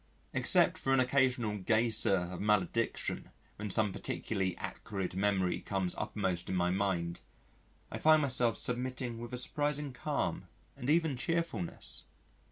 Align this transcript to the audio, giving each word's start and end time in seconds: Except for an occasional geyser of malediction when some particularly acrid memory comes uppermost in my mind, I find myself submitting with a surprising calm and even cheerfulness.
Except 0.33 0.79
for 0.79 0.93
an 0.95 0.99
occasional 0.99 1.59
geyser 1.59 2.15
of 2.17 2.41
malediction 2.41 3.29
when 3.57 3.69
some 3.69 3.93
particularly 3.93 4.57
acrid 4.57 5.13
memory 5.15 5.59
comes 5.59 5.93
uppermost 5.93 6.49
in 6.49 6.55
my 6.55 6.71
mind, 6.71 7.19
I 7.91 7.99
find 7.99 8.23
myself 8.23 8.57
submitting 8.57 9.19
with 9.19 9.31
a 9.31 9.37
surprising 9.37 9.93
calm 9.93 10.47
and 10.75 10.89
even 10.89 11.17
cheerfulness. 11.17 12.05